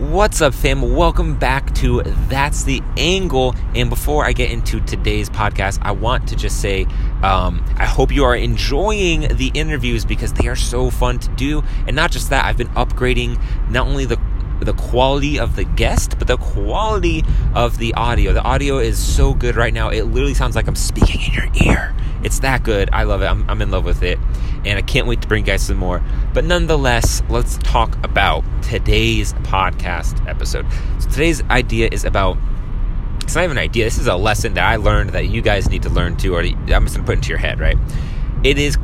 [0.00, 0.94] What's up, fam?
[0.96, 2.00] Welcome back to
[2.30, 3.54] That's the Angle.
[3.74, 6.86] And before I get into today's podcast, I want to just say
[7.22, 11.62] um, I hope you are enjoying the interviews because they are so fun to do.
[11.86, 14.18] And not just that, I've been upgrading not only the
[14.60, 17.22] the quality of the guest, but the quality
[17.54, 18.32] of the audio.
[18.32, 19.90] The audio is so good right now.
[19.90, 21.94] It literally sounds like I'm speaking in your ear.
[22.22, 22.90] It's that good.
[22.92, 23.26] I love it.
[23.26, 24.18] I'm, I'm in love with it.
[24.64, 26.02] And I can't wait to bring you guys some more.
[26.34, 30.66] But nonetheless, let's talk about today's podcast episode.
[30.98, 32.36] So today's idea is about
[33.22, 33.84] it's not even an idea.
[33.84, 36.40] This is a lesson that I learned that you guys need to learn too, or
[36.40, 37.76] I'm just gonna put into your head, right?
[38.42, 38.76] It is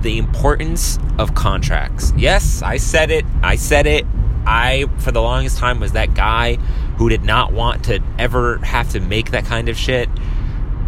[0.00, 2.12] the importance of contracts.
[2.16, 3.24] Yes, I said it.
[3.42, 4.04] I said it.
[4.46, 6.56] I, for the longest time, was that guy
[6.98, 10.08] who did not want to ever have to make that kind of shit.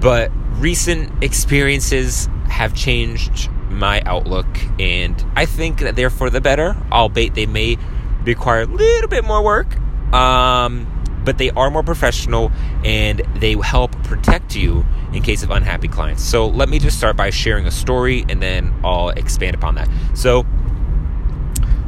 [0.00, 4.46] But recent experiences have changed my outlook,
[4.78, 7.78] and I think that they're for the better, albeit they may
[8.24, 9.76] require a little bit more work.
[10.12, 10.86] Um,
[11.24, 12.50] but they are more professional
[12.84, 16.24] and they help protect you in case of unhappy clients.
[16.24, 19.88] So let me just start by sharing a story and then I'll expand upon that.
[20.14, 20.40] So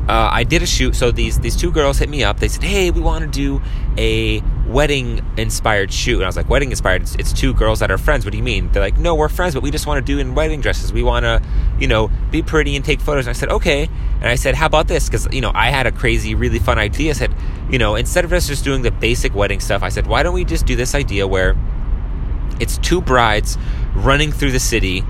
[0.08, 0.94] uh, I did a shoot.
[0.94, 2.38] So these these two girls hit me up.
[2.38, 3.62] They said, "Hey, we want to do
[3.96, 4.42] a
[4.74, 7.02] wedding inspired shoot." And I was like, "Wedding inspired?
[7.02, 8.24] It's, it's, two girls that are friends.
[8.26, 10.18] What do you mean?" They're like, "No, we're friends, but we just want to do
[10.18, 10.92] in wedding dresses.
[10.92, 11.40] We want to,
[11.78, 13.88] you know, be pretty and take photos." And I said, "Okay."
[14.20, 16.78] And I said, "How about this?" Because you know, I had a crazy, really fun
[16.78, 17.10] idea.
[17.10, 17.34] I said,
[17.70, 20.34] "You know, instead of us just doing the basic wedding stuff, I said, why don't
[20.34, 21.56] we just do this idea where
[22.60, 23.56] it's two brides
[23.94, 25.04] running through the city."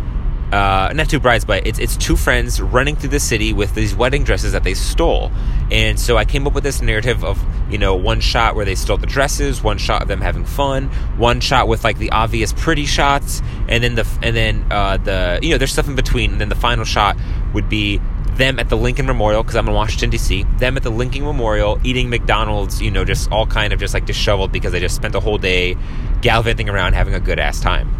[0.55, 3.93] Uh, not two brides, but it's it's two friends running through the city with these
[3.93, 5.33] wedding dresses that they stole.
[5.73, 8.77] And so I came up with this narrative of you know one shot where they
[8.77, 12.53] stole the dresses, one shot of them having fun, one shot with like the obvious
[12.53, 16.31] pretty shots, and then the and then uh, the you know there's stuff in between.
[16.31, 17.17] And then the final shot
[17.53, 18.01] would be
[18.37, 20.45] them at the Lincoln Memorial because I'm in Washington D.C.
[20.59, 24.07] Them at the Lincoln Memorial eating McDonald's, you know, just all kind of just like
[24.07, 25.77] disheveled because they just spent the whole day
[26.23, 27.91] gallivanting around having a good ass time.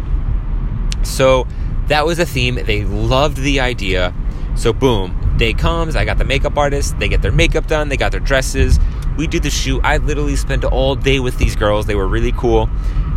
[1.03, 1.47] So
[1.87, 2.55] that was a theme.
[2.55, 4.13] They loved the idea.
[4.55, 5.95] So boom, day comes.
[5.95, 6.97] I got the makeup artist.
[6.99, 7.89] They get their makeup done.
[7.89, 8.79] They got their dresses.
[9.17, 9.81] We do the shoot.
[9.83, 11.85] I literally spent all day with these girls.
[11.85, 12.69] They were really cool.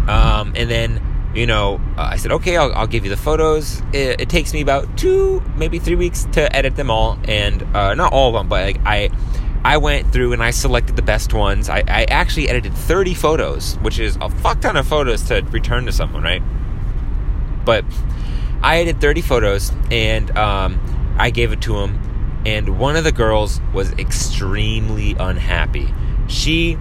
[0.09, 1.03] Um, and then
[1.35, 3.81] you know, uh, I said, okay, I'll, I'll, give you the photos.
[3.93, 7.95] It, it, takes me about two, maybe three weeks to edit them all, and uh,
[7.95, 9.11] not all of them, but like, I,
[9.63, 11.69] I went through and I selected the best ones.
[11.69, 15.85] I, I actually edited 30 photos, which is a fuck ton of photos to return
[15.87, 16.43] to someone, right?
[17.65, 17.85] But
[18.63, 22.01] I edited 30 photos and um, I gave it to him.
[22.47, 25.93] And one of the girls was extremely unhappy.
[26.29, 26.79] She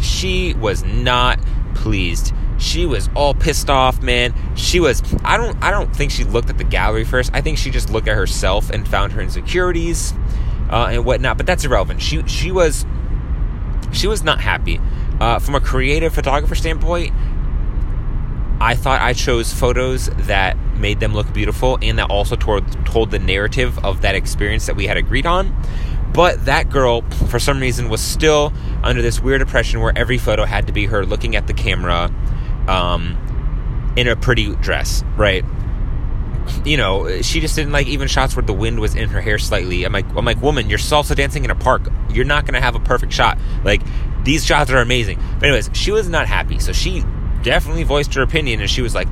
[0.00, 1.40] she was not
[1.74, 2.32] pleased.
[2.58, 4.34] She was all pissed off, man.
[4.56, 7.30] She was I don't I don't think she looked at the gallery first.
[7.34, 10.12] I think she just looked at herself and found her insecurities
[10.70, 11.36] uh, and whatnot.
[11.36, 12.02] But that's irrelevant.
[12.02, 12.86] She she was
[13.92, 14.80] she was not happy.
[15.20, 17.12] Uh, from a creative photographer standpoint,
[18.60, 23.18] I thought I chose photos that made them look beautiful and that also told, the
[23.18, 25.50] narrative of that experience that we had agreed on.
[26.12, 27.00] But that girl,
[27.30, 28.52] for some reason, was still
[28.82, 32.12] under this weird oppression where every photo had to be her looking at the camera
[32.68, 33.16] um,
[33.96, 35.42] in a pretty dress, right?
[36.66, 39.38] You know, she just didn't like even shots where the wind was in her hair
[39.38, 39.84] slightly.
[39.84, 41.88] I'm like, I'm like, woman, you're salsa dancing in a park.
[42.10, 43.38] You're not gonna have a perfect shot.
[43.64, 43.80] Like,
[44.22, 45.18] these shots are amazing.
[45.38, 47.02] But anyways, she was not happy, so she
[47.42, 49.08] definitely voiced her opinion, and she was like,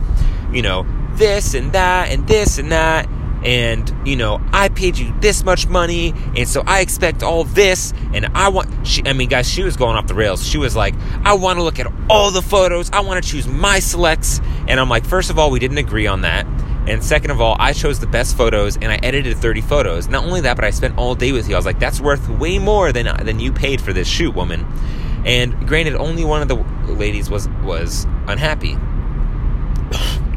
[0.53, 3.09] you know, this and that and this and that.
[3.45, 7.93] And you know i paid you this much money and so i expect all this
[8.15, 10.47] and i want she i mean guys she was going off the rails.
[10.47, 12.89] She was like i want to look at all the photos.
[12.93, 14.41] I want to choose my selects.
[14.69, 16.47] And i'm like first of all we didn't agree on that.
[16.87, 20.07] And second of all i chose the best photos and i edited 30 photos.
[20.09, 21.57] Not only that but i spent all day with you.
[21.57, 24.65] I was like that's worth way more than than you paid for this shoot woman.
[25.27, 28.79] And granted only one of the ladies was was unhappy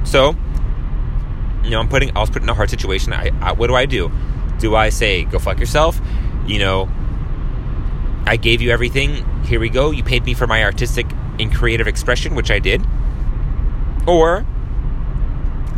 [0.06, 0.36] so
[1.66, 3.12] you know, I'm putting, I was put in a hard situation.
[3.12, 4.12] I, I, what do I do?
[4.60, 6.00] Do I say, go fuck yourself?
[6.46, 6.90] You know,
[8.26, 9.26] I gave you everything.
[9.44, 9.90] Here we go.
[9.92, 11.08] You paid me for my artistic
[11.40, 12.86] and creative expression, which I did.
[14.08, 14.46] Or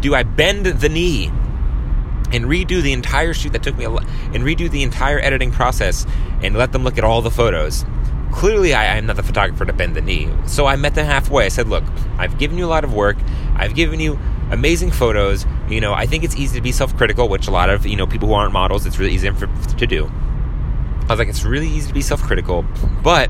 [0.02, 1.28] do I bend the knee
[2.32, 5.52] and redo the entire shoot that took me a lot and redo the entire editing
[5.52, 6.06] process
[6.44, 7.86] and let them look at all the photos?
[8.34, 10.30] Clearly, I, am not the photographer to bend the knee.
[10.48, 11.46] So I met them halfway.
[11.46, 11.86] I said, look,
[12.18, 13.16] I've given you a lot of work.
[13.58, 14.18] I've given you
[14.52, 15.46] amazing photos.
[15.68, 18.08] You know, I think it's easy to be self-critical, which a lot of you know
[18.08, 20.06] people who aren't models, it's really easy to do.
[20.06, 22.66] I was like, it's really easy to be self-critical,
[23.02, 23.30] but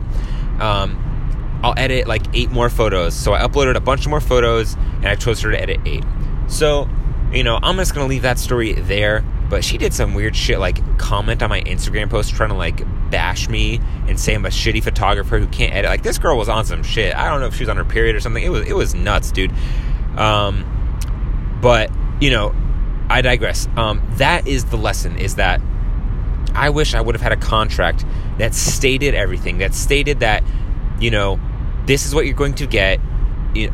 [0.59, 3.13] um, I'll edit like eight more photos.
[3.15, 6.03] So I uploaded a bunch of more photos, and I chose her to edit eight.
[6.47, 6.89] So,
[7.31, 9.23] you know, I'm just gonna leave that story there.
[9.49, 12.81] But she did some weird shit, like comment on my Instagram post trying to like
[13.09, 15.89] bash me and say I'm a shitty photographer who can't edit.
[15.89, 17.15] Like this girl was on some shit.
[17.15, 18.43] I don't know if she was on her period or something.
[18.43, 19.53] It was it was nuts, dude.
[20.17, 20.65] Um,
[21.61, 22.55] but you know,
[23.09, 23.67] I digress.
[23.75, 25.61] Um, that is the lesson: is that
[26.53, 28.05] I wish I would have had a contract
[28.37, 29.59] that stated everything.
[29.59, 30.43] That stated that
[30.99, 31.39] you know
[31.85, 32.99] this is what you're going to get.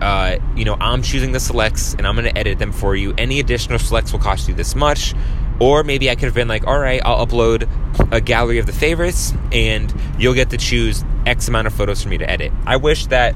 [0.01, 3.13] Uh, you know, I'm choosing the selects and I'm going to edit them for you.
[3.17, 5.13] Any additional selects will cost you this much.
[5.59, 7.67] Or maybe I could have been like, all right, I'll upload
[8.11, 12.09] a gallery of the favorites and you'll get to choose X amount of photos for
[12.09, 12.51] me to edit.
[12.65, 13.35] I wish that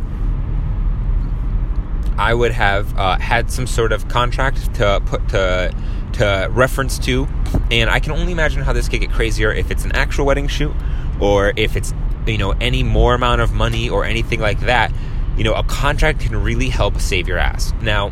[2.17, 5.73] I would have uh, had some sort of contract to put to
[6.13, 7.27] to reference to,
[7.69, 10.47] and I can only imagine how this could get crazier if it's an actual wedding
[10.47, 10.73] shoot
[11.19, 11.93] or if it's
[12.25, 14.91] you know any more amount of money or anything like that.
[15.37, 17.71] You know, a contract can really help save your ass.
[17.81, 18.11] Now,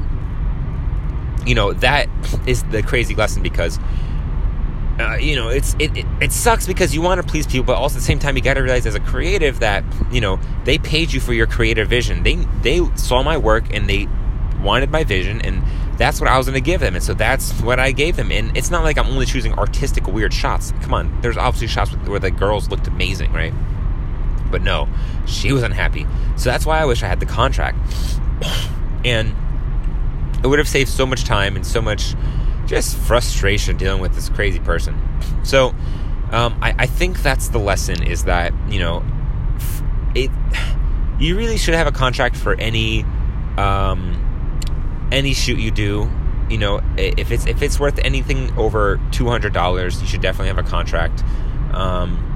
[1.45, 2.07] you know that
[2.47, 3.79] is the crazy lesson because
[4.99, 7.75] uh, you know, it's it, it, it sucks because you want to please people, but
[7.75, 10.39] also at the same time you got to realize as a creative that you know
[10.63, 12.23] they paid you for your creative vision.
[12.23, 14.07] They they saw my work and they
[14.61, 15.61] wanted my vision, and
[15.97, 18.31] that's what I was going to give them, and so that's what I gave them.
[18.31, 20.71] And it's not like I'm only choosing artistic weird shots.
[20.81, 23.53] Come on, there's obviously shots where the girls looked amazing, right?
[24.49, 24.87] But no,
[25.25, 26.07] she was unhappy,
[26.37, 27.77] so that's why I wish I had the contract,
[29.03, 29.35] and
[30.41, 32.15] it would have saved so much time and so much
[32.65, 34.99] just frustration dealing with this crazy person.
[35.43, 35.69] So,
[36.31, 39.05] um, I, I, think that's the lesson is that, you know,
[40.15, 40.31] it,
[41.19, 43.03] you really should have a contract for any,
[43.57, 44.21] um,
[45.11, 46.09] any shoot you do.
[46.49, 50.69] You know, if it's, if it's worth anything over $200, you should definitely have a
[50.69, 51.23] contract.
[51.73, 52.34] Um,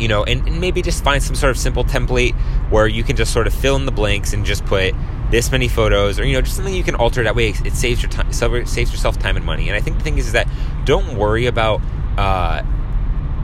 [0.00, 2.34] you know, and, and maybe just find some sort of simple template
[2.70, 4.94] where you can just sort of fill in the blanks and just put
[5.30, 7.48] this many photos or you know just something you can alter that way.
[7.48, 9.68] It saves your time saves yourself time and money.
[9.68, 10.48] And i think the thing is, is that
[10.84, 11.80] don't worry about
[12.16, 12.62] uh,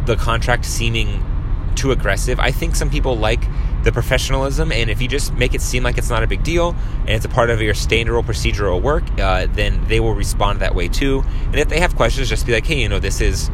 [0.06, 1.24] the contract seeming
[1.74, 2.38] too aggressive.
[2.38, 3.42] I think some people like
[3.82, 6.76] the professionalism and if you just make it seem like it's not a big deal
[7.00, 10.60] and it's a part of your standard or procedural work uh, then they will respond
[10.60, 11.24] that way too.
[11.46, 13.50] And if they have questions just be like hey you know this is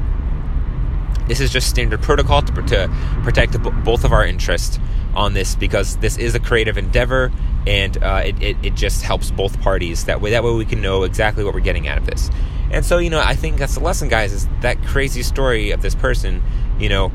[1.28, 4.78] this is just standard protocol to, to protect both of our interests
[5.14, 7.32] on this because this is a creative endeavor
[7.66, 10.04] and uh, it, it, it, just helps both parties.
[10.04, 12.30] That way that way we can know exactly what we're getting out of this.
[12.70, 15.82] And so you know i think that's the lesson guys is that crazy story of
[15.82, 16.42] this person
[16.78, 17.12] you know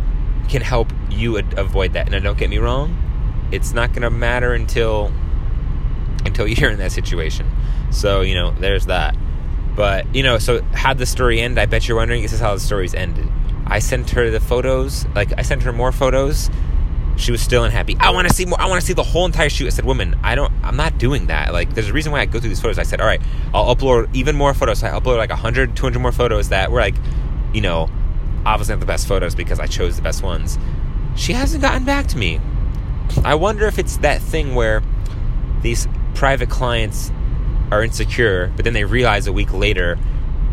[0.48, 2.14] can help you ad- avoid that.
[2.14, 2.98] And don't get me wrong
[3.52, 5.12] it's not going to matter until
[6.26, 7.50] until you're in that situation.
[7.92, 9.16] So you know there's that.
[9.76, 11.60] But you know so how the story end?
[11.60, 13.30] I bet you're wondering this is how the story's ended
[13.72, 16.50] i sent her the photos like i sent her more photos
[17.18, 17.96] she was still unhappy.
[18.00, 18.60] I want to see more.
[18.60, 19.68] I want to see the whole entire shoot.
[19.68, 20.52] I said, "Woman, I don't.
[20.64, 21.54] I'm not doing that.
[21.54, 23.22] Like, there's a reason why I go through these photos." I said, "All right,
[23.54, 26.80] I'll upload even more photos." So I upload like 100, 200 more photos that were
[26.80, 26.96] like,
[27.54, 27.90] you know,
[28.46, 30.58] obviously not the best photos because I chose the best ones.
[31.16, 32.40] She hasn't gotten back to me.
[33.24, 34.82] I wonder if it's that thing where
[35.62, 37.12] these private clients
[37.72, 40.00] are insecure, but then they realize a week later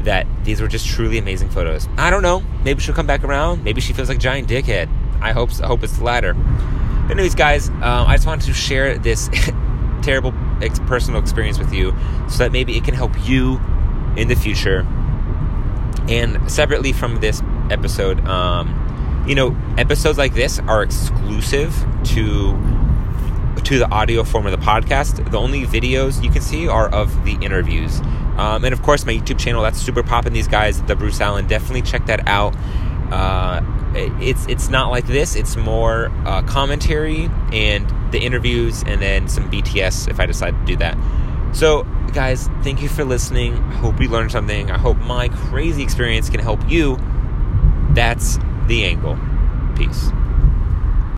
[0.04, 1.88] that these were just truly amazing photos.
[1.96, 2.40] I don't know.
[2.64, 3.64] Maybe she'll come back around.
[3.64, 4.88] Maybe she feels like giant dickhead.
[5.20, 6.34] I hope I hope it's the latter.
[6.34, 9.28] But anyways, guys, um, I just wanted to share this
[10.02, 11.94] terrible ex- personal experience with you,
[12.28, 13.60] so that maybe it can help you
[14.16, 14.86] in the future.
[16.08, 21.74] And separately from this episode, um, you know, episodes like this are exclusive
[22.04, 22.56] to
[23.64, 25.30] to the audio form of the podcast.
[25.30, 28.00] The only videos you can see are of the interviews.
[28.38, 31.46] Um, and of course, my YouTube channel, that's super popping these guys, the Bruce Allen.
[31.46, 32.54] Definitely check that out.
[33.12, 33.62] Uh,
[33.94, 35.34] it's it's not like this.
[35.34, 40.64] It's more uh, commentary and the interviews, and then some BTS if I decide to
[40.64, 40.96] do that.
[41.52, 43.54] So, guys, thank you for listening.
[43.54, 44.70] I hope you learned something.
[44.70, 46.98] I hope my crazy experience can help you.
[47.90, 49.18] That's the angle.
[49.74, 50.10] Peace.